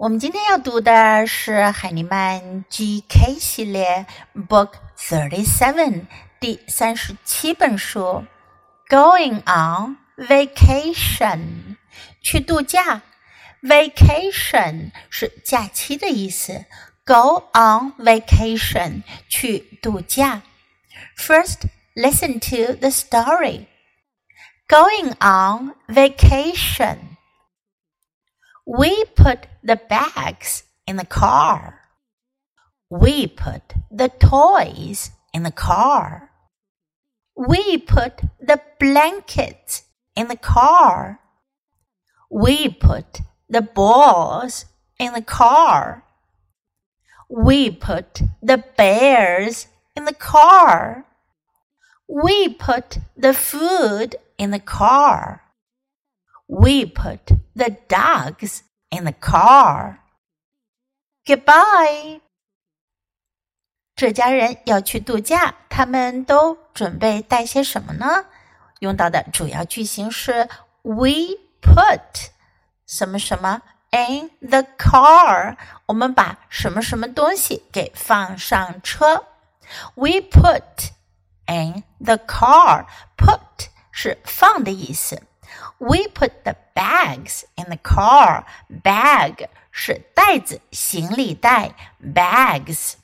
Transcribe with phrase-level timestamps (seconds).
[0.00, 6.06] 我们今天要读的是海尼曼 GK 系列 Book Thirty Seven
[6.38, 8.24] 第三十七本书，
[8.88, 11.76] Going on Vacation
[12.20, 13.02] 去度假。
[13.62, 16.66] Vacation 是假期的意思，
[17.04, 20.42] Go on vacation 去度假。
[21.16, 21.62] First,
[21.94, 23.66] listen to the story.
[24.68, 27.09] Going on vacation.
[28.65, 31.79] We put the bags in the car.
[32.89, 36.29] We put the toys in the car.
[37.35, 39.83] We put the blankets
[40.15, 41.19] in the car.
[42.29, 44.65] We put the balls
[44.99, 46.03] in the car.
[47.29, 51.05] We put the bears in the car.
[52.07, 55.41] We put the food in the car.
[56.50, 59.98] We put the dogs in the car.
[61.24, 62.20] Goodbye.
[63.94, 68.26] 这家人要去度假，他们都准备带些什么呢？
[68.80, 70.48] 用到的主要句型是
[70.82, 72.28] We put
[72.86, 75.56] 什么什么 in the car，
[75.86, 79.24] 我们把什么什么东西给放上车。
[79.94, 80.90] We put
[81.46, 82.86] in the car.
[83.16, 85.22] Put 是放的意思。
[85.78, 88.44] we put the bags in the car.
[88.82, 92.94] Bag 是袋子，行李袋，bags.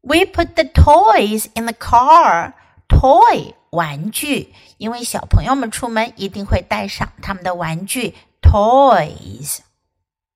[0.00, 2.52] We put the toys in the car.
[2.88, 9.58] Toy 玩具，因为小朋友们出门一定会带上他们的玩具 toys.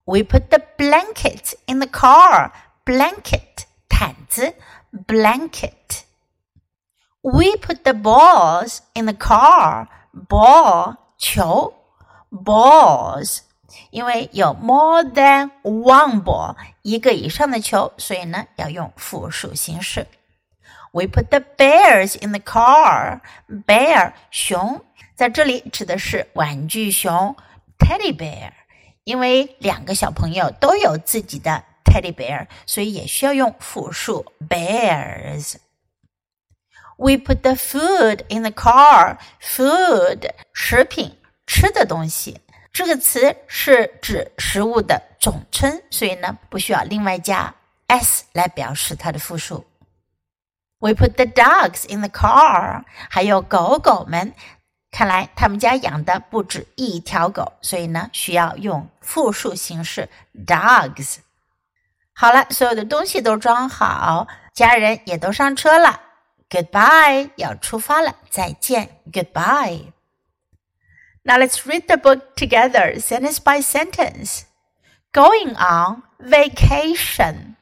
[0.04, 2.50] We put the blankets in the car.
[2.84, 4.54] Blanket 毯子，
[5.06, 6.02] blanket.
[7.22, 9.86] We put the balls in the car.
[10.12, 11.73] Ball 球
[12.31, 13.39] balls，
[13.89, 20.07] 因为有 more than one ball 一个以上的球，所以呢要用复数形式。
[20.91, 23.19] We put the bears in the car.
[23.65, 24.81] Bear 熊，
[25.15, 27.35] 在这里指的是玩具熊
[27.77, 28.51] teddy bear，
[29.03, 35.55] 因为两个小朋友都有自己的 teddy bear，所以也需要用复数 bears。
[36.97, 39.17] We put the food in the car.
[39.41, 41.15] Food 食品
[41.45, 42.41] 吃的东西，
[42.73, 47.53] 这个词是指食物的总称，所以呢不需要另外加
[47.85, 49.65] s 来表示它的复数。
[50.79, 54.33] We put the dogs in the car，还有狗狗们，
[54.91, 60.09] 看来他们家养的不止一条狗，所以呢需要用复数形式
[60.45, 61.17] dogs。
[62.13, 66.01] 好了，所有的东西都装好，家人也都上车了
[66.48, 74.44] ，Goodbye，要出发了，再见，Goodbye。Now let's read the book together, sentence by sentence.
[75.12, 77.56] Going on vacation.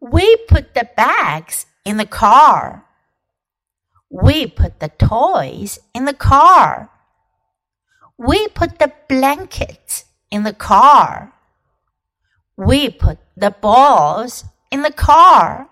[0.00, 2.84] We put the bags in the car.
[4.10, 6.90] We put the toys in the car.
[8.16, 11.32] We put the blankets in the car.
[12.56, 15.68] We put the balls in the car.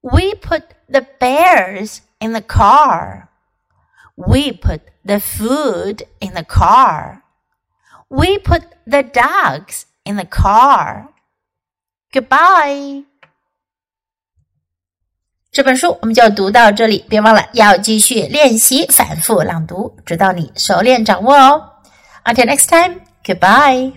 [0.00, 3.28] We put the bears in the car.
[4.16, 7.22] We put the food in the car.
[8.08, 11.08] We put the dogs in the car.
[12.12, 13.04] Goodbye.
[15.50, 21.72] 这本书我们就读到这里，别忘了要继续练习反复朗读，直到你熟练掌握哦。
[22.24, 23.92] Until next time, goodbye.